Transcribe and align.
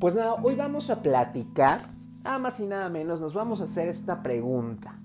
Pues 0.00 0.14
nada, 0.14 0.36
hoy 0.42 0.54
vamos 0.54 0.88
a 0.88 1.02
platicar, 1.02 1.82
nada 2.24 2.38
más 2.38 2.58
y 2.58 2.64
nada 2.64 2.88
menos, 2.88 3.20
nos 3.20 3.34
vamos 3.34 3.60
a 3.60 3.64
hacer 3.64 3.90
esta 3.90 4.22
pregunta. 4.22 4.96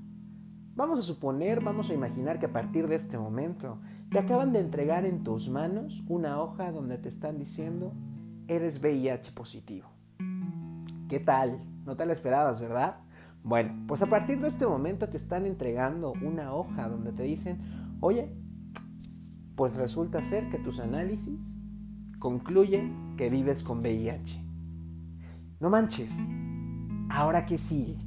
Vamos 0.74 1.00
a 1.00 1.02
suponer, 1.02 1.62
vamos 1.62 1.90
a 1.90 1.94
imaginar 1.94 2.40
que 2.40 2.46
a 2.46 2.54
partir 2.54 2.88
de 2.88 2.96
este 2.96 3.18
momento 3.18 3.78
te 4.10 4.20
acaban 4.20 4.54
de 4.54 4.62
entregar 4.62 5.06
en 5.06 5.26
tus 5.26 5.50
manos 5.50 6.06
una 6.08 6.42
hoja 6.42 6.72
donde 6.72 6.98
te 6.98 7.10
están 7.10 7.38
diciendo, 7.40 7.92
eres 8.48 8.82
VIH 8.82 9.34
positivo. 9.34 9.90
¿Qué 11.10 11.20
tal? 11.20 11.60
No 11.84 11.98
te 11.98 12.06
la 12.06 12.14
esperabas, 12.14 12.62
¿verdad? 12.62 13.00
Bueno, 13.44 13.76
pues 13.90 14.02
a 14.02 14.08
partir 14.08 14.40
de 14.40 14.48
este 14.48 14.66
momento 14.66 15.10
te 15.10 15.18
están 15.18 15.46
entregando 15.46 16.14
una 16.24 16.54
hoja 16.54 16.88
donde 16.88 17.12
te 17.12 17.24
dicen, 17.24 17.60
oye, 18.00 18.34
pues 19.58 19.76
resulta 19.76 20.24
ser 20.24 20.50
que 20.50 20.58
tus 20.58 20.80
análisis 20.80 21.58
concluyen 22.18 23.18
que 23.18 23.30
vives 23.30 23.62
con 23.62 23.80
VIH. 23.80 24.45
No 25.66 25.72
manches, 25.72 26.12
¿ahora 27.10 27.42
qué 27.42 27.58
sigue? 27.58 27.98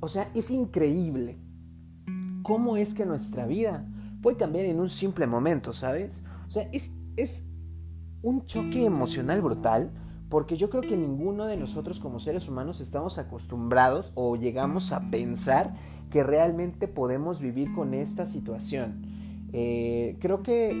O 0.00 0.08
sea, 0.08 0.28
es 0.34 0.50
increíble 0.50 1.38
cómo 2.42 2.76
es 2.76 2.94
que 2.94 3.06
nuestra 3.06 3.46
vida 3.46 3.86
puede 4.22 4.36
cambiar 4.36 4.64
en 4.64 4.80
un 4.80 4.88
simple 4.88 5.28
momento, 5.28 5.72
¿sabes? 5.72 6.24
O 6.48 6.50
sea, 6.50 6.68
es, 6.72 6.96
es 7.16 7.46
un 8.22 8.44
choque 8.44 8.86
emocional 8.86 9.40
brutal 9.40 9.92
porque 10.28 10.56
yo 10.56 10.68
creo 10.68 10.82
que 10.82 10.96
ninguno 10.96 11.44
de 11.44 11.56
nosotros 11.56 12.00
como 12.00 12.18
seres 12.18 12.48
humanos 12.48 12.80
estamos 12.80 13.18
acostumbrados 13.18 14.10
o 14.16 14.34
llegamos 14.34 14.90
a 14.90 15.08
pensar 15.12 15.70
que 16.10 16.24
realmente 16.24 16.88
podemos 16.88 17.40
vivir 17.40 17.72
con 17.72 17.94
esta 17.94 18.26
situación. 18.26 19.06
Eh, 19.52 20.18
creo 20.20 20.42
que 20.42 20.72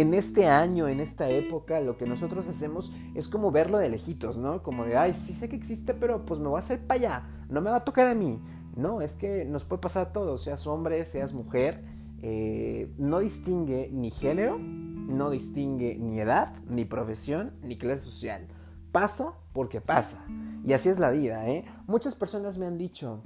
en 0.00 0.14
este 0.14 0.46
año, 0.46 0.88
en 0.88 1.00
esta 1.00 1.28
época, 1.30 1.80
lo 1.80 1.96
que 1.96 2.06
nosotros 2.06 2.48
hacemos 2.48 2.92
es 3.14 3.28
como 3.28 3.50
verlo 3.50 3.78
de 3.78 3.88
lejitos, 3.88 4.38
¿no? 4.38 4.62
Como 4.62 4.84
de, 4.84 4.96
ay, 4.96 5.14
sí 5.14 5.32
sé 5.32 5.48
que 5.48 5.56
existe, 5.56 5.94
pero 5.94 6.24
pues 6.24 6.40
me 6.40 6.48
voy 6.48 6.56
a 6.56 6.60
hacer 6.60 6.80
para 6.86 7.00
allá, 7.00 7.44
no 7.48 7.60
me 7.60 7.70
va 7.70 7.76
a 7.76 7.80
tocar 7.80 8.06
a 8.06 8.14
mí. 8.14 8.40
No, 8.76 9.00
es 9.02 9.16
que 9.16 9.44
nos 9.44 9.64
puede 9.64 9.80
pasar 9.80 10.08
a 10.08 10.12
todos, 10.12 10.44
seas 10.44 10.66
hombre, 10.66 11.04
seas 11.04 11.34
mujer, 11.34 11.84
eh, 12.22 12.92
no 12.98 13.18
distingue 13.18 13.90
ni 13.92 14.10
género, 14.10 14.58
no 14.58 15.30
distingue 15.30 15.96
ni 15.98 16.20
edad, 16.20 16.54
ni 16.68 16.84
profesión, 16.84 17.52
ni 17.62 17.76
clase 17.76 18.04
social. 18.04 18.46
Pasa 18.92 19.34
porque 19.52 19.80
pasa. 19.80 20.24
Y 20.64 20.72
así 20.72 20.88
es 20.88 20.98
la 20.98 21.10
vida, 21.10 21.48
¿eh? 21.48 21.64
Muchas 21.86 22.14
personas 22.14 22.58
me 22.58 22.66
han 22.66 22.78
dicho, 22.78 23.22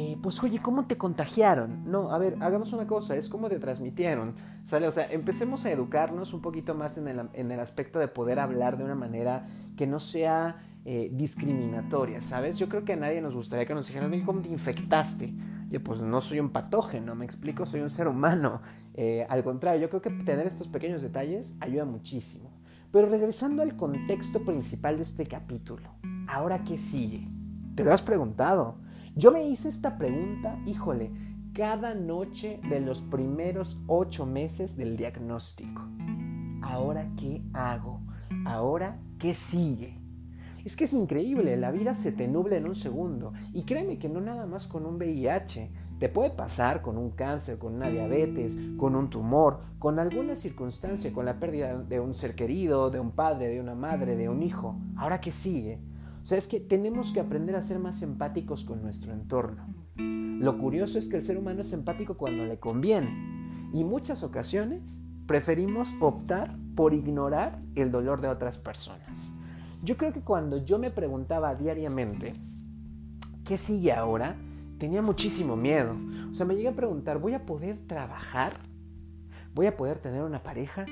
eh, 0.00 0.16
pues 0.22 0.40
oye, 0.44 0.60
¿cómo 0.60 0.86
te 0.86 0.96
contagiaron? 0.96 1.90
No, 1.90 2.12
a 2.12 2.18
ver, 2.18 2.36
hagamos 2.38 2.72
una 2.72 2.86
cosa, 2.86 3.16
es 3.16 3.28
como 3.28 3.48
te 3.48 3.58
transmitieron, 3.58 4.36
¿sale? 4.62 4.86
O 4.86 4.92
sea, 4.92 5.10
empecemos 5.10 5.66
a 5.66 5.72
educarnos 5.72 6.32
un 6.32 6.40
poquito 6.40 6.72
más 6.76 6.98
en 6.98 7.08
el, 7.08 7.58
aspecto 7.58 7.98
de 7.98 8.06
poder 8.06 8.38
hablar 8.38 8.78
de 8.78 8.84
una 8.84 8.94
manera 8.94 9.48
que 9.76 9.88
no 9.88 9.98
sea 9.98 10.62
eh, 10.84 11.10
discriminatoria, 11.12 12.22
¿sabes? 12.22 12.58
Yo 12.58 12.68
creo 12.68 12.84
que 12.84 12.92
a 12.92 12.96
nadie 12.96 13.20
nos 13.20 13.34
gustaría 13.34 13.66
que 13.66 13.74
nos 13.74 13.88
dijeran, 13.88 14.24
¿cómo 14.24 14.40
te 14.40 14.48
infectaste? 14.50 15.34
Yo, 15.68 15.82
pues 15.82 16.00
no 16.00 16.20
soy 16.20 16.38
un 16.38 16.50
patógeno, 16.50 17.16
me 17.16 17.24
explico, 17.24 17.66
soy 17.66 17.80
un 17.80 17.90
ser 17.90 18.06
humano. 18.06 18.62
Eh, 18.94 19.26
al 19.28 19.42
contrario, 19.42 19.80
yo 19.80 19.88
creo 19.88 20.00
que 20.00 20.10
tener 20.10 20.46
estos 20.46 20.68
pequeños 20.68 21.02
detalles 21.02 21.56
ayuda 21.58 21.84
muchísimo. 21.84 22.52
Pero 22.92 23.08
regresando 23.08 23.62
al 23.62 23.74
contexto 23.74 24.44
principal 24.44 24.98
de 24.98 25.02
este 25.02 25.24
capítulo, 25.24 25.90
¿ahora 26.28 26.62
qué 26.62 26.78
sigue? 26.78 27.26
¿Te 27.74 27.82
lo 27.82 27.92
has 27.92 28.02
preguntado? 28.02 28.76
Yo 29.18 29.32
me 29.32 29.48
hice 29.48 29.68
esta 29.68 29.98
pregunta, 29.98 30.62
híjole, 30.64 31.10
cada 31.52 31.92
noche 31.92 32.60
de 32.70 32.78
los 32.78 33.00
primeros 33.00 33.76
ocho 33.88 34.26
meses 34.26 34.76
del 34.76 34.96
diagnóstico. 34.96 35.82
¿Ahora 36.62 37.10
qué 37.16 37.42
hago? 37.52 38.00
¿Ahora 38.46 39.00
qué 39.18 39.34
sigue? 39.34 39.98
Es 40.64 40.76
que 40.76 40.84
es 40.84 40.92
increíble, 40.92 41.56
la 41.56 41.72
vida 41.72 41.96
se 41.96 42.12
te 42.12 42.28
nubla 42.28 42.58
en 42.58 42.68
un 42.68 42.76
segundo. 42.76 43.32
Y 43.52 43.64
créeme 43.64 43.98
que 43.98 44.08
no 44.08 44.20
nada 44.20 44.46
más 44.46 44.68
con 44.68 44.86
un 44.86 44.98
VIH. 44.98 45.68
Te 45.98 46.08
puede 46.08 46.30
pasar 46.30 46.80
con 46.80 46.96
un 46.96 47.10
cáncer, 47.10 47.58
con 47.58 47.74
una 47.74 47.90
diabetes, 47.90 48.56
con 48.76 48.94
un 48.94 49.10
tumor, 49.10 49.58
con 49.80 49.98
alguna 49.98 50.36
circunstancia, 50.36 51.12
con 51.12 51.24
la 51.24 51.40
pérdida 51.40 51.76
de 51.76 51.98
un 51.98 52.14
ser 52.14 52.36
querido, 52.36 52.88
de 52.88 53.00
un 53.00 53.10
padre, 53.10 53.48
de 53.48 53.60
una 53.60 53.74
madre, 53.74 54.14
de 54.14 54.28
un 54.28 54.44
hijo. 54.44 54.76
¿Ahora 54.96 55.20
qué 55.20 55.32
sigue? 55.32 55.80
O 56.28 56.30
sea, 56.30 56.36
es 56.36 56.46
que 56.46 56.60
tenemos 56.60 57.14
que 57.14 57.20
aprender 57.20 57.56
a 57.56 57.62
ser 57.62 57.78
más 57.78 58.02
empáticos 58.02 58.66
con 58.66 58.82
nuestro 58.82 59.14
entorno. 59.14 59.64
Lo 59.96 60.58
curioso 60.58 60.98
es 60.98 61.06
que 61.06 61.16
el 61.16 61.22
ser 61.22 61.38
humano 61.38 61.62
es 61.62 61.72
empático 61.72 62.18
cuando 62.18 62.44
le 62.44 62.58
conviene 62.58 63.08
y 63.72 63.82
muchas 63.82 64.22
ocasiones 64.22 64.84
preferimos 65.26 65.88
optar 66.00 66.54
por 66.76 66.92
ignorar 66.92 67.58
el 67.76 67.90
dolor 67.90 68.20
de 68.20 68.28
otras 68.28 68.58
personas. 68.58 69.32
Yo 69.82 69.96
creo 69.96 70.12
que 70.12 70.20
cuando 70.20 70.62
yo 70.62 70.78
me 70.78 70.90
preguntaba 70.90 71.54
diariamente, 71.54 72.34
¿qué 73.46 73.56
sigue 73.56 73.92
ahora? 73.92 74.36
Tenía 74.76 75.00
muchísimo 75.00 75.56
miedo. 75.56 75.96
O 76.30 76.34
sea, 76.34 76.44
me 76.44 76.56
llegué 76.56 76.68
a 76.68 76.76
preguntar, 76.76 77.18
¿voy 77.20 77.32
a 77.32 77.46
poder 77.46 77.78
trabajar? 77.86 78.52
¿Voy 79.54 79.64
a 79.64 79.78
poder 79.78 79.98
tener 79.98 80.22
una 80.22 80.42
pareja? 80.42 80.84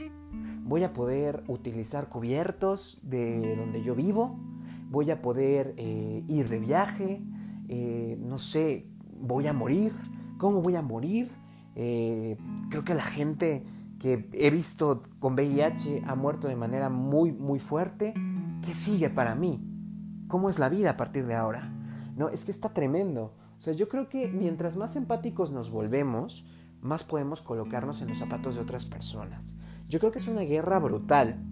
¿Voy 0.62 0.82
a 0.82 0.94
poder 0.94 1.44
utilizar 1.46 2.08
cubiertos 2.08 2.98
de 3.02 3.54
donde 3.54 3.82
yo 3.82 3.94
vivo? 3.94 4.40
Voy 4.88 5.10
a 5.10 5.20
poder 5.20 5.74
eh, 5.76 6.24
ir 6.28 6.48
de 6.48 6.58
viaje, 6.58 7.22
eh, 7.68 8.16
no 8.20 8.38
sé, 8.38 8.84
voy 9.20 9.46
a 9.46 9.52
morir, 9.52 9.92
¿cómo 10.38 10.62
voy 10.62 10.76
a 10.76 10.82
morir? 10.82 11.30
Eh, 11.74 12.36
creo 12.70 12.84
que 12.84 12.94
la 12.94 13.02
gente 13.02 13.64
que 13.98 14.28
he 14.32 14.50
visto 14.50 15.02
con 15.20 15.34
VIH 15.34 16.02
ha 16.06 16.14
muerto 16.14 16.48
de 16.48 16.56
manera 16.56 16.90
muy, 16.90 17.32
muy 17.32 17.58
fuerte. 17.58 18.14
¿Qué 18.64 18.74
sigue 18.74 19.10
para 19.10 19.34
mí? 19.34 19.60
¿Cómo 20.28 20.48
es 20.48 20.58
la 20.58 20.68
vida 20.68 20.90
a 20.90 20.96
partir 20.96 21.26
de 21.26 21.34
ahora? 21.34 21.72
No, 22.16 22.28
es 22.28 22.44
que 22.44 22.50
está 22.50 22.70
tremendo. 22.70 23.34
O 23.58 23.60
sea, 23.60 23.72
yo 23.72 23.88
creo 23.88 24.08
que 24.08 24.28
mientras 24.28 24.76
más 24.76 24.96
empáticos 24.96 25.52
nos 25.52 25.70
volvemos, 25.70 26.46
más 26.82 27.04
podemos 27.04 27.40
colocarnos 27.40 28.02
en 28.02 28.08
los 28.08 28.18
zapatos 28.18 28.54
de 28.54 28.60
otras 28.60 28.86
personas. 28.86 29.56
Yo 29.88 29.98
creo 29.98 30.12
que 30.12 30.18
es 30.18 30.28
una 30.28 30.42
guerra 30.42 30.78
brutal. 30.78 31.42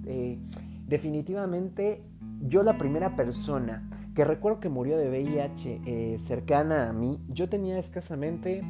definitivamente 0.87 2.05
yo 2.47 2.62
la 2.62 2.77
primera 2.77 3.16
persona 3.16 3.88
que 4.15 4.25
recuerdo 4.25 4.60
que 4.60 4.69
murió 4.69 4.97
de 4.97 5.09
VIH 5.09 5.81
eh, 5.87 6.19
cercana 6.19 6.88
a 6.88 6.93
mí, 6.93 7.19
yo 7.28 7.49
tenía 7.49 7.78
escasamente 7.78 8.62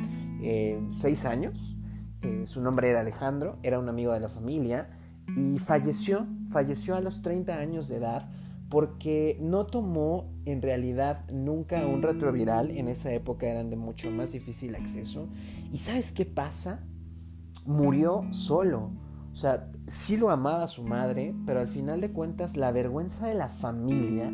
eh, 0.43 0.81
seis 0.91 1.25
años, 1.25 1.77
eh, 2.23 2.47
su 2.47 2.63
nombre 2.63 2.89
era 2.89 3.01
Alejandro, 3.01 3.59
era 3.63 3.79
un 3.79 3.89
amigo 3.89 4.13
de 4.13 4.21
la 4.21 4.31
familia 4.31 4.89
y 5.37 5.59
falleció, 5.59 6.27
falleció 6.49 6.95
a 6.95 7.01
los 7.01 7.21
30 7.21 7.59
años 7.59 7.89
de 7.89 7.97
edad 7.97 8.31
porque 8.71 9.37
no 9.41 9.67
tomó 9.67 10.33
en 10.47 10.63
realidad 10.63 11.29
nunca 11.31 11.87
un 11.87 12.03
retroviral, 12.03 12.71
en 12.71 12.89
esa 12.89 13.13
época 13.13 13.47
eran 13.47 13.71
de 13.71 13.77
mucho 13.77 14.11
más 14.11 14.33
difícil 14.33 14.75
acceso. 14.75 15.29
¿Y 15.73 15.79
sabes 15.79 16.13
qué 16.13 16.25
pasa? 16.25 16.81
Murió 17.67 18.25
solo. 18.31 18.91
O 19.35 19.37
sea, 19.37 19.69
sí 19.89 20.17
lo 20.17 20.31
amaba 20.31 20.63
a 20.63 20.69
su 20.69 20.85
madre, 20.85 21.35
pero 21.45 21.59
al 21.59 21.67
final 21.67 22.01
de 22.01 22.13
cuentas 22.13 22.57
la 22.57 22.71
vergüenza 22.71 23.27
de 23.27 23.35
la 23.35 23.49
familia 23.49 24.33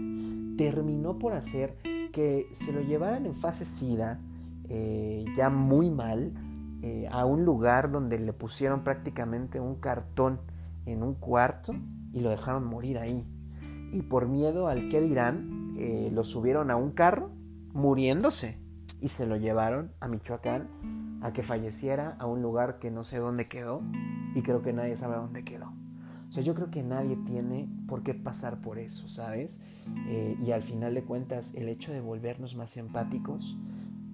terminó 0.59 1.19
por 1.19 1.33
hacer 1.33 1.79
que 2.13 2.51
se 2.53 2.71
lo 2.71 2.83
llevaran 2.83 3.25
en 3.25 3.35
fase 3.35 3.65
SIDA, 3.65 4.21
eh, 4.69 5.25
ya 5.39 5.49
muy 5.49 5.89
mal, 5.89 6.35
eh, 6.83 7.09
a 7.11 7.25
un 7.25 7.47
lugar 7.47 7.91
donde 7.91 8.19
le 8.19 8.35
pusieron 8.35 8.85
prácticamente 8.85 9.59
un 9.59 9.77
cartón 9.77 10.39
en 10.85 11.03
un 11.03 11.15
cuarto 11.15 11.73
y 12.13 12.21
lo 12.21 12.29
dejaron 12.29 12.67
morir 12.67 12.99
ahí. 12.99 13.25
Y 13.93 14.03
por 14.03 14.29
miedo 14.29 14.69
al 14.69 14.91
que 14.91 15.01
dirán, 15.01 15.73
eh, 15.79 16.11
lo 16.13 16.25
subieron 16.25 16.71
a 16.71 16.77
un 16.77 16.91
carro 16.91 17.31
muriéndose 17.73 18.55
y 19.01 19.09
se 19.09 19.27
lo 19.27 19.37
llevaron 19.37 19.93
a 20.01 20.09
Michoacán 20.09 20.69
a 21.23 21.33
que 21.33 21.43
falleciera 21.43 22.17
a 22.19 22.27
un 22.27 22.43
lugar 22.43 22.79
que 22.79 22.91
no 22.91 23.05
sé 23.05 23.19
dónde 23.19 23.47
quedó 23.47 23.83
y 24.35 24.43
creo 24.43 24.63
que 24.63 24.73
nadie 24.73 24.97
sabe 24.97 25.17
dónde 25.17 25.43
quedó. 25.43 25.73
O 26.29 26.33
sea, 26.33 26.43
yo 26.45 26.55
creo 26.55 26.71
que 26.71 26.83
nadie 26.83 27.17
tiene 27.27 27.69
por 27.89 28.03
qué 28.03 28.15
pasar 28.15 28.61
por 28.61 28.79
eso, 28.79 29.09
¿sabes? 29.09 29.61
Eh, 30.07 30.37
y 30.41 30.53
al 30.53 30.63
final 30.63 30.95
de 30.95 31.03
cuentas, 31.03 31.55
el 31.55 31.69
hecho 31.69 31.93
de 31.93 32.01
volvernos 32.01 32.55
más 32.55 32.77
empáticos 32.77 33.59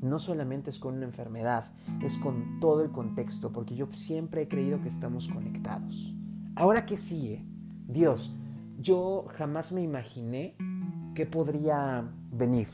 no 0.01 0.19
solamente 0.19 0.71
es 0.71 0.79
con 0.79 0.95
una 0.95 1.05
enfermedad, 1.05 1.73
es 2.03 2.17
con 2.17 2.59
todo 2.61 2.83
el 2.83 2.91
contexto, 2.91 3.53
porque 3.53 3.75
yo 3.75 3.89
siempre 3.93 4.43
he 4.43 4.49
creído 4.49 4.81
que 4.81 4.89
estamos 4.89 5.29
conectados. 5.29 6.15
Ahora, 6.55 6.87
¿qué 6.87 6.97
sigue? 6.97 7.45
Dios, 7.87 8.35
yo 8.79 9.27
jamás 9.37 9.73
me 9.73 9.83
imaginé 9.83 10.57
que 11.15 11.27
podría 11.27 12.11
venir. 12.31 12.69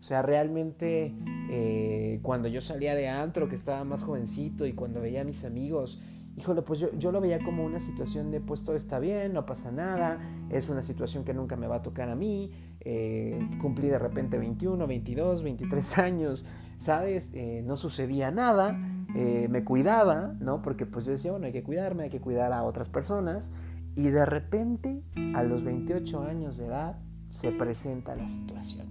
O 0.00 0.02
sea, 0.02 0.22
realmente 0.22 1.14
eh, 1.48 2.20
cuando 2.22 2.48
yo 2.48 2.60
salía 2.60 2.94
de 2.94 3.08
antro, 3.08 3.48
que 3.48 3.54
estaba 3.54 3.84
más 3.84 4.02
jovencito, 4.02 4.66
y 4.66 4.72
cuando 4.72 5.00
veía 5.00 5.22
a 5.22 5.24
mis 5.24 5.44
amigos, 5.44 6.00
híjole, 6.36 6.62
pues 6.62 6.80
yo, 6.80 7.12
lo 7.12 7.20
veía 7.20 7.38
como 7.40 7.64
una 7.64 7.80
situación 7.80 8.30
de, 8.30 8.40
pues 8.40 8.64
todo 8.64 8.76
está 8.76 8.98
bien, 8.98 9.32
no 9.32 9.46
pasa 9.46 9.72
nada, 9.72 10.20
es 10.50 10.68
una 10.68 10.82
situación 10.82 11.24
que 11.24 11.34
nunca 11.34 11.56
me 11.56 11.66
va 11.66 11.76
a 11.76 11.82
tocar 11.82 12.08
a 12.08 12.14
mí, 12.14 12.52
eh, 12.80 13.40
cumplí 13.60 13.88
de 13.88 13.98
repente 13.98 14.38
21, 14.38 14.86
22, 14.86 15.42
23 15.42 15.98
años, 15.98 16.46
¿sabes? 16.76 17.32
Eh, 17.34 17.62
no 17.64 17.76
sucedía 17.76 18.30
nada, 18.30 18.72
me 19.08 19.64
cuidaba, 19.64 20.36
¿no? 20.38 20.62
Porque 20.62 20.86
pues 20.86 21.06
yo 21.06 21.12
decía, 21.12 21.32
bueno, 21.32 21.46
hay 21.46 21.52
que 21.52 21.64
cuidarme, 21.64 22.04
hay 22.04 22.10
que 22.10 22.20
cuidar 22.20 22.52
a 22.52 22.62
otras 22.62 22.88
personas, 22.88 23.52
Y 23.96 24.10
de 24.10 24.24
repente, 24.24 25.02
a 25.34 25.42
los 25.42 25.64
28 25.64 26.22
años 26.22 26.56
de 26.58 26.66
edad, 26.66 27.00
se 27.30 27.52
presenta 27.52 28.14
la 28.14 28.28
situación. 28.28 28.86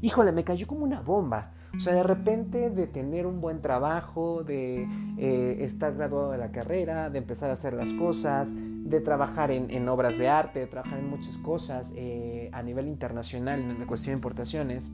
Híjole, 0.00 0.32
me 0.32 0.44
cayó 0.44 0.66
como 0.66 0.84
una 0.84 1.00
bomba. 1.00 1.52
O 1.78 1.80
sea, 1.80 1.94
de 1.94 2.02
repente 2.02 2.70
de 2.70 2.88
tener 2.88 3.24
un 3.24 3.40
buen 3.40 3.62
trabajo, 3.62 4.42
de 4.42 4.84
eh, 5.16 5.58
estar 5.60 5.94
graduado 5.94 6.32
de 6.32 6.38
la 6.38 6.50
carrera, 6.50 7.08
de 7.08 7.18
empezar 7.18 7.50
a 7.50 7.52
hacer 7.52 7.72
las 7.72 7.92
cosas, 7.92 8.52
de 8.52 9.00
trabajar 9.00 9.52
en, 9.52 9.88
obras 9.88 10.18
de 10.18 10.28
arte, 10.28 10.58
de 10.58 10.66
trabajar 10.66 10.98
en 10.98 11.08
muchas 11.08 11.36
cosas 11.36 11.92
eh, 11.94 12.50
a 12.52 12.64
nivel 12.64 12.88
internacional 12.88 13.60
en 13.60 13.78
la 13.78 13.86
cuestión 13.86 14.14
de 14.14 14.18
importaciones, 14.18 14.90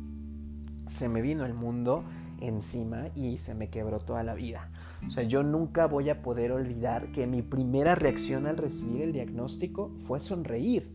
se 0.86 1.08
me 1.08 1.22
vino 1.22 1.46
el 1.46 1.54
mundo 1.54 2.04
encima 2.40 3.08
y 3.14 3.38
se 3.38 3.54
me 3.54 3.70
quebró 3.70 4.00
toda 4.00 4.22
la 4.22 4.34
vida. 4.34 4.70
O 5.08 5.10
sea, 5.10 5.22
yo 5.24 5.42
nunca 5.42 5.86
voy 5.86 6.10
a 6.10 6.20
poder 6.20 6.52
olvidar 6.52 7.12
que 7.12 7.26
mi 7.26 7.40
primera 7.40 7.94
reacción 7.94 8.46
al 8.46 8.58
recibir 8.58 9.00
el 9.00 9.12
diagnóstico 9.12 9.92
fue 10.06 10.20
sonreír. 10.20 10.92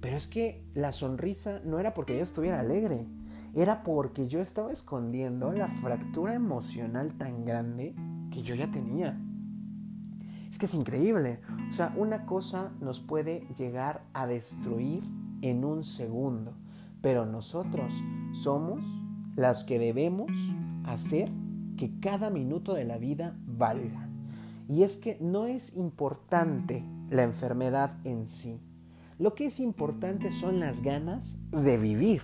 Pero 0.00 0.16
es 0.16 0.26
que 0.26 0.64
la 0.74 0.92
sonrisa 0.92 1.60
no 1.64 1.78
era 1.78 1.94
porque 1.94 2.16
yo 2.16 2.22
estuviera 2.22 2.60
alegre, 2.60 3.06
era 3.56 3.82
porque 3.82 4.28
yo 4.28 4.40
estaba 4.40 4.70
escondiendo 4.70 5.50
la 5.50 5.68
fractura 5.68 6.34
emocional 6.34 7.14
tan 7.14 7.46
grande 7.46 7.94
que 8.30 8.42
yo 8.42 8.54
ya 8.54 8.70
tenía. 8.70 9.18
Es 10.50 10.58
que 10.58 10.66
es 10.66 10.74
increíble. 10.74 11.40
O 11.68 11.72
sea, 11.72 11.94
una 11.96 12.26
cosa 12.26 12.72
nos 12.80 13.00
puede 13.00 13.48
llegar 13.56 14.04
a 14.12 14.26
destruir 14.26 15.02
en 15.40 15.64
un 15.64 15.84
segundo, 15.84 16.52
pero 17.00 17.24
nosotros 17.24 17.94
somos 18.32 18.84
las 19.36 19.64
que 19.64 19.78
debemos 19.78 20.30
hacer 20.84 21.30
que 21.78 21.98
cada 21.98 22.28
minuto 22.28 22.74
de 22.74 22.84
la 22.84 22.98
vida 22.98 23.38
valga. 23.46 24.06
Y 24.68 24.82
es 24.82 24.96
que 24.96 25.16
no 25.20 25.46
es 25.46 25.76
importante 25.76 26.84
la 27.08 27.22
enfermedad 27.22 27.96
en 28.04 28.28
sí. 28.28 28.60
Lo 29.18 29.34
que 29.34 29.46
es 29.46 29.60
importante 29.60 30.30
son 30.30 30.60
las 30.60 30.82
ganas 30.82 31.38
de 31.52 31.78
vivir. 31.78 32.20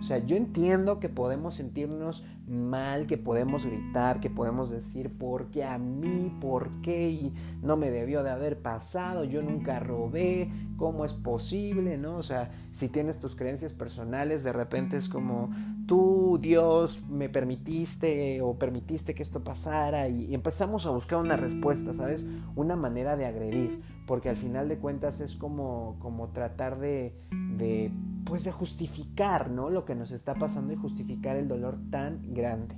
O 0.00 0.02
sea, 0.02 0.18
yo 0.18 0.34
entiendo 0.34 0.98
que 0.98 1.10
podemos 1.10 1.54
sentirnos 1.54 2.24
mal, 2.48 3.06
que 3.06 3.18
podemos 3.18 3.66
gritar, 3.66 4.18
que 4.18 4.30
podemos 4.30 4.70
decir, 4.70 5.10
¿por 5.10 5.50
qué 5.50 5.62
a 5.62 5.76
mí? 5.78 6.34
¿Por 6.40 6.80
qué? 6.80 7.10
Y 7.10 7.34
no 7.62 7.76
me 7.76 7.90
debió 7.90 8.22
de 8.22 8.30
haber 8.30 8.60
pasado, 8.60 9.24
yo 9.24 9.42
nunca 9.42 9.78
robé, 9.78 10.50
¿cómo 10.76 11.04
es 11.04 11.12
posible? 11.12 11.98
¿No? 11.98 12.16
O 12.16 12.22
sea, 12.22 12.48
si 12.72 12.88
tienes 12.88 13.20
tus 13.20 13.36
creencias 13.36 13.74
personales, 13.74 14.42
de 14.42 14.52
repente 14.52 14.96
es 14.96 15.10
como, 15.10 15.50
tú, 15.86 16.38
Dios, 16.40 17.04
me 17.08 17.28
permitiste 17.28 18.40
o 18.40 18.58
permitiste 18.58 19.14
que 19.14 19.22
esto 19.22 19.44
pasara 19.44 20.08
y, 20.08 20.34
empezamos 20.34 20.86
a 20.86 20.90
buscar 20.90 21.18
una 21.18 21.36
respuesta, 21.36 21.92
¿sabes? 21.92 22.26
Una 22.56 22.74
manera 22.74 23.16
de 23.16 23.26
agredir, 23.26 23.82
porque 24.06 24.30
al 24.30 24.36
final 24.36 24.68
de 24.68 24.78
cuentas 24.78 25.20
es 25.20 25.36
como, 25.36 25.96
como 26.00 26.28
tratar 26.28 26.78
de, 26.78 27.14
de 27.58 27.92
pues 28.24 28.44
de 28.44 28.52
justificar, 28.52 29.50
¿no? 29.50 29.70
Lo 29.70 29.84
que 29.84 29.94
nos 29.94 30.12
está 30.12 30.34
pasando 30.34 30.72
y 30.72 30.76
justificar 30.76 31.36
el 31.36 31.48
dolor 31.48 31.78
tan 31.90 32.32
grande. 32.32 32.76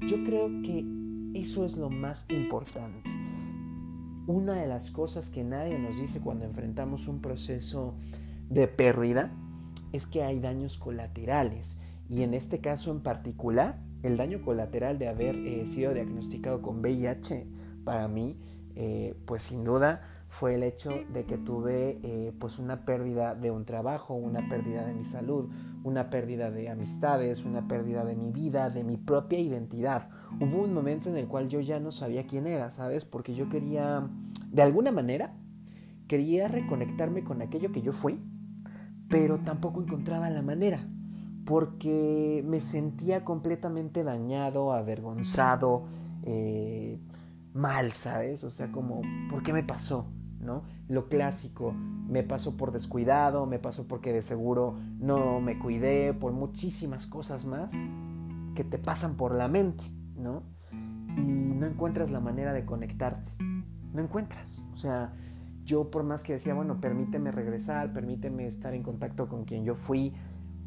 Yo 0.00 0.22
creo 0.24 0.48
que 0.62 0.84
eso 1.34 1.64
es 1.64 1.76
lo 1.76 1.90
más 1.90 2.26
importante. 2.28 3.10
Una 4.26 4.54
de 4.54 4.66
las 4.66 4.90
cosas 4.90 5.28
que 5.28 5.44
nadie 5.44 5.78
nos 5.78 5.98
dice 5.98 6.20
cuando 6.20 6.44
enfrentamos 6.44 7.08
un 7.08 7.20
proceso 7.20 7.94
de 8.48 8.68
pérdida 8.68 9.32
es 9.92 10.06
que 10.06 10.22
hay 10.22 10.40
daños 10.40 10.78
colaterales. 10.78 11.80
Y 12.08 12.22
en 12.22 12.34
este 12.34 12.60
caso 12.60 12.90
en 12.90 13.00
particular, 13.00 13.80
el 14.02 14.16
daño 14.16 14.42
colateral 14.42 14.98
de 14.98 15.08
haber 15.08 15.36
eh, 15.36 15.66
sido 15.66 15.94
diagnosticado 15.94 16.62
con 16.62 16.80
VIH, 16.80 17.46
para 17.84 18.08
mí, 18.08 18.36
eh, 18.74 19.14
pues 19.26 19.42
sin 19.42 19.64
duda 19.64 20.00
fue 20.42 20.56
el 20.56 20.64
hecho 20.64 21.04
de 21.14 21.24
que 21.24 21.38
tuve 21.38 22.00
eh, 22.02 22.32
pues 22.36 22.58
una 22.58 22.84
pérdida 22.84 23.36
de 23.36 23.52
un 23.52 23.64
trabajo, 23.64 24.14
una 24.14 24.48
pérdida 24.48 24.84
de 24.84 24.92
mi 24.92 25.04
salud, 25.04 25.48
una 25.84 26.10
pérdida 26.10 26.50
de 26.50 26.68
amistades, 26.68 27.44
una 27.44 27.68
pérdida 27.68 28.04
de 28.04 28.16
mi 28.16 28.32
vida, 28.32 28.68
de 28.68 28.82
mi 28.82 28.96
propia 28.96 29.38
identidad. 29.38 30.10
Hubo 30.40 30.64
un 30.64 30.74
momento 30.74 31.08
en 31.08 31.16
el 31.16 31.28
cual 31.28 31.48
yo 31.48 31.60
ya 31.60 31.78
no 31.78 31.92
sabía 31.92 32.26
quién 32.26 32.48
era, 32.48 32.72
¿sabes? 32.72 33.04
Porque 33.04 33.36
yo 33.36 33.48
quería, 33.48 34.10
de 34.50 34.62
alguna 34.62 34.90
manera, 34.90 35.32
quería 36.08 36.48
reconectarme 36.48 37.22
con 37.22 37.40
aquello 37.40 37.70
que 37.70 37.82
yo 37.82 37.92
fui, 37.92 38.18
pero 39.08 39.38
tampoco 39.38 39.80
encontraba 39.80 40.28
la 40.28 40.42
manera, 40.42 40.84
porque 41.46 42.42
me 42.44 42.58
sentía 42.58 43.24
completamente 43.24 44.02
dañado, 44.02 44.72
avergonzado, 44.72 45.84
eh, 46.24 46.98
mal, 47.54 47.92
¿sabes? 47.92 48.42
O 48.42 48.50
sea, 48.50 48.72
como, 48.72 49.02
¿por 49.30 49.44
qué 49.44 49.52
me 49.52 49.62
pasó? 49.62 50.08
¿No? 50.42 50.64
Lo 50.88 51.08
clásico, 51.08 51.72
me 51.72 52.22
pasó 52.22 52.56
por 52.56 52.72
descuidado, 52.72 53.46
me 53.46 53.58
pasó 53.58 53.86
porque 53.86 54.12
de 54.12 54.22
seguro 54.22 54.76
no 54.98 55.40
me 55.40 55.58
cuidé, 55.58 56.12
por 56.12 56.32
muchísimas 56.32 57.06
cosas 57.06 57.44
más 57.46 57.72
que 58.54 58.64
te 58.64 58.78
pasan 58.78 59.16
por 59.16 59.34
la 59.34 59.48
mente, 59.48 59.84
¿no? 60.16 60.42
Y 61.16 61.54
no 61.54 61.66
encuentras 61.66 62.10
la 62.10 62.20
manera 62.20 62.52
de 62.52 62.64
conectarte, 62.64 63.30
no 63.92 64.02
encuentras, 64.02 64.62
o 64.72 64.76
sea, 64.76 65.14
yo 65.64 65.90
por 65.90 66.02
más 66.02 66.22
que 66.22 66.34
decía, 66.34 66.54
bueno, 66.54 66.80
permíteme 66.80 67.30
regresar, 67.30 67.92
permíteme 67.92 68.46
estar 68.46 68.74
en 68.74 68.82
contacto 68.82 69.28
con 69.28 69.44
quien 69.44 69.64
yo 69.64 69.74
fui, 69.74 70.12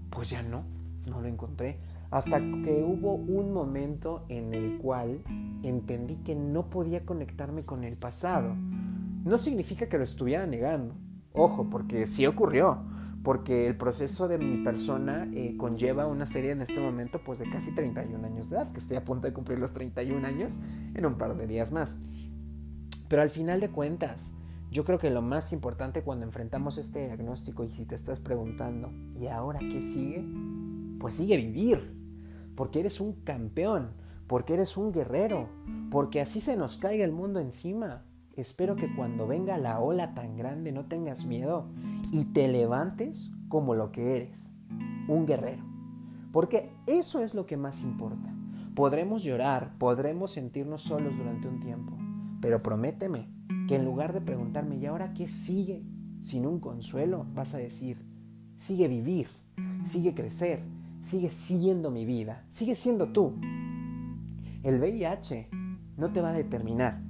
pues 0.09 0.29
ya 0.29 0.41
no, 0.43 0.63
no 1.09 1.21
lo 1.21 1.27
encontré. 1.27 1.79
Hasta 2.11 2.39
que 2.39 2.85
hubo 2.87 3.15
un 3.15 3.51
momento 3.51 4.25
en 4.29 4.53
el 4.53 4.77
cual 4.77 5.21
entendí 5.63 6.15
que 6.17 6.35
no 6.35 6.69
podía 6.69 7.03
conectarme 7.03 7.65
con 7.65 7.83
el 7.83 7.97
pasado 7.97 8.55
no 9.25 9.37
significa 9.39 9.89
que 9.89 9.97
lo 9.97 10.03
estuviera 10.03 10.45
negando. 10.45 10.95
Ojo, 11.33 11.69
porque 11.69 12.07
sí 12.07 12.25
ocurrió, 12.25 12.83
porque 13.23 13.67
el 13.67 13.75
proceso 13.75 14.29
de 14.29 14.37
mi 14.37 14.63
persona 14.63 15.27
eh, 15.33 15.57
conlleva 15.57 16.07
una 16.07 16.25
serie 16.25 16.51
en 16.51 16.61
este 16.61 16.79
momento 16.79 17.19
pues 17.25 17.39
de 17.39 17.49
casi 17.49 17.73
31 17.73 18.25
años 18.25 18.49
de 18.49 18.55
edad, 18.55 18.71
que 18.71 18.79
estoy 18.79 18.95
a 18.95 19.03
punto 19.03 19.27
de 19.27 19.33
cumplir 19.33 19.59
los 19.59 19.73
31 19.73 20.25
años 20.25 20.53
en 20.93 21.05
un 21.05 21.17
par 21.17 21.35
de 21.35 21.47
días 21.47 21.73
más. 21.73 21.97
Pero 23.09 23.21
al 23.21 23.29
final 23.29 23.59
de 23.59 23.69
cuentas, 23.69 24.33
yo 24.71 24.85
creo 24.85 24.99
que 24.99 25.09
lo 25.09 25.21
más 25.21 25.51
importante 25.51 26.03
cuando 26.03 26.25
enfrentamos 26.25 26.77
este 26.77 27.05
diagnóstico 27.07 27.63
y 27.63 27.69
si 27.69 27.85
te 27.85 27.95
estás 27.95 28.19
preguntando, 28.19 28.93
¿y 29.19 29.27
ahora 29.27 29.59
qué 29.59 29.81
sigue? 29.81 30.23
Pues 30.99 31.15
sigue 31.15 31.35
vivir, 31.35 31.97
porque 32.55 32.79
eres 32.79 33.01
un 33.01 33.13
campeón, 33.23 33.91
porque 34.27 34.53
eres 34.53 34.77
un 34.77 34.93
guerrero, 34.93 35.49
porque 35.91 36.21
así 36.21 36.39
se 36.39 36.55
nos 36.55 36.77
caiga 36.77 37.03
el 37.03 37.11
mundo 37.11 37.39
encima, 37.39 38.04
Espero 38.35 38.75
que 38.75 38.93
cuando 38.93 39.27
venga 39.27 39.57
la 39.57 39.79
ola 39.79 40.13
tan 40.13 40.35
grande 40.35 40.73
no 40.73 40.85
tengas 40.85 41.23
miedo 41.25 41.69
y 42.11 42.25
te 42.25 42.49
levantes 42.49 43.31
como 43.47 43.75
lo 43.75 43.93
que 43.93 44.17
eres, 44.17 44.53
un 45.07 45.25
guerrero. 45.25 45.63
Porque 46.33 46.69
eso 46.85 47.23
es 47.23 47.33
lo 47.33 47.45
que 47.45 47.55
más 47.55 47.81
importa. 47.81 48.35
Podremos 48.75 49.23
llorar, 49.23 49.77
podremos 49.77 50.31
sentirnos 50.31 50.81
solos 50.81 51.17
durante 51.17 51.47
un 51.47 51.61
tiempo, 51.61 51.97
pero 52.41 52.59
prométeme 52.59 53.29
que 53.69 53.77
en 53.77 53.85
lugar 53.85 54.11
de 54.11 54.19
preguntarme, 54.19 54.75
¿y 54.75 54.85
ahora 54.85 55.13
qué 55.13 55.27
sigue? 55.27 55.81
Sin 56.19 56.45
un 56.45 56.59
consuelo, 56.59 57.25
vas 57.33 57.55
a 57.55 57.57
decir, 57.57 58.05
sigue 58.57 58.89
vivir, 58.89 59.29
sigue 59.81 60.13
crecer, 60.13 60.61
sigue 60.99 61.29
siendo 61.29 61.89
mi 61.89 62.03
vida, 62.03 62.43
sigue 62.49 62.75
siendo 62.75 63.13
tú. 63.13 63.35
El 64.63 64.79
VIH 64.81 65.45
no 65.95 66.11
te 66.11 66.19
va 66.19 66.31
a 66.31 66.33
determinar, 66.33 67.01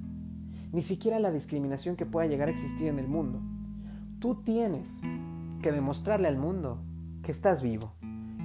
ni 0.72 0.82
siquiera 0.82 1.20
la 1.20 1.32
discriminación 1.32 1.96
que 1.96 2.06
pueda 2.06 2.26
llegar 2.26 2.48
a 2.48 2.52
existir 2.52 2.88
en 2.88 2.98
el 2.98 3.08
mundo. 3.08 3.40
Tú 4.18 4.42
tienes 4.42 4.98
que 5.62 5.72
demostrarle 5.72 6.28
al 6.28 6.38
mundo 6.38 6.82
que 7.22 7.32
estás 7.32 7.62
vivo. 7.62 7.92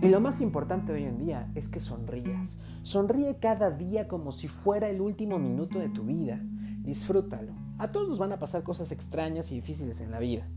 Y 0.02 0.10
lo 0.10 0.20
más 0.20 0.42
importante 0.42 0.92
hoy 0.92 1.04
en 1.04 1.20
día 1.20 1.52
es 1.54 1.70
que 1.70 1.80
sonrías. 1.80 2.58
Sonríe 2.82 3.38
cada 3.38 3.70
día 3.70 4.08
como 4.08 4.32
si 4.32 4.48
fuera 4.48 4.90
el 4.90 5.00
último 5.00 5.38
minuto 5.38 5.78
de 5.78 5.90
tu 5.90 6.04
vida. 6.04 6.42
Disfrútalo. 6.82 7.54
A 7.78 7.92
todos 7.92 8.10
nos 8.10 8.18
van 8.18 8.32
a 8.34 8.40
pasar 8.40 8.64
cosas 8.64 8.92
extrañas 8.92 9.52
y 9.52 9.56
difíciles 9.56 10.02
en 10.02 10.10
la 10.10 10.20
vida. 10.20 10.48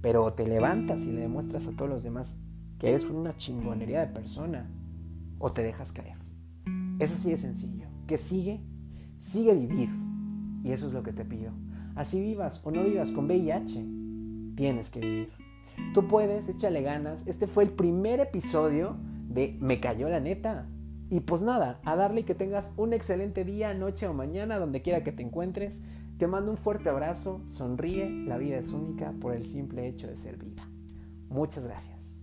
Pero 0.00 0.32
te 0.32 0.48
levantas 0.48 1.04
y 1.04 1.12
le 1.12 1.20
demuestras 1.20 1.68
a 1.68 1.72
todos 1.72 1.90
los 1.90 2.02
demás 2.02 2.40
que 2.78 2.88
eres 2.88 3.04
una 3.04 3.36
chingonería 3.36 4.00
de 4.00 4.12
persona. 4.12 4.68
O 5.38 5.50
te 5.50 5.62
dejas 5.62 5.92
caer. 5.92 6.18
Es 6.98 7.12
así 7.12 7.30
de 7.30 7.38
sencillo. 7.38 7.86
Que 8.08 8.18
sigue, 8.18 8.60
sigue 9.18 9.54
vivir. 9.54 10.01
Y 10.62 10.72
eso 10.72 10.86
es 10.86 10.92
lo 10.92 11.02
que 11.02 11.12
te 11.12 11.24
pido. 11.24 11.52
Así 11.94 12.20
vivas 12.20 12.60
o 12.64 12.70
no 12.70 12.84
vivas 12.84 13.10
con 13.10 13.26
VIH, 13.26 13.84
tienes 14.56 14.90
que 14.90 15.00
vivir. 15.00 15.30
Tú 15.94 16.06
puedes, 16.08 16.48
échale 16.48 16.82
ganas. 16.82 17.26
Este 17.26 17.46
fue 17.46 17.64
el 17.64 17.70
primer 17.70 18.20
episodio 18.20 18.96
de 19.28 19.58
Me 19.60 19.80
cayó 19.80 20.08
la 20.08 20.20
neta. 20.20 20.68
Y 21.10 21.20
pues 21.20 21.42
nada, 21.42 21.80
a 21.84 21.96
darle 21.96 22.24
que 22.24 22.34
tengas 22.34 22.72
un 22.78 22.94
excelente 22.94 23.44
día, 23.44 23.74
noche 23.74 24.06
o 24.06 24.14
mañana, 24.14 24.58
donde 24.58 24.80
quiera 24.80 25.04
que 25.04 25.12
te 25.12 25.22
encuentres. 25.22 25.82
Te 26.18 26.26
mando 26.26 26.50
un 26.50 26.56
fuerte 26.56 26.88
abrazo, 26.88 27.42
sonríe, 27.46 28.08
la 28.08 28.38
vida 28.38 28.56
es 28.56 28.72
única 28.72 29.12
por 29.20 29.34
el 29.34 29.46
simple 29.46 29.86
hecho 29.88 30.06
de 30.06 30.16
ser 30.16 30.38
vida. 30.38 30.62
Muchas 31.28 31.66
gracias. 31.66 32.20